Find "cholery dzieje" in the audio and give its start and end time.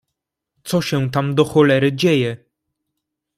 1.45-2.37